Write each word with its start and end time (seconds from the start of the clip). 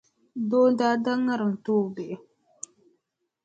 Doo 0.49 0.67
n-daa 0.71 0.95
da 1.03 1.13
ŋariŋ 1.25 1.51
n-ti 1.55 1.69
o 1.79 1.83
bihi. 1.95 2.15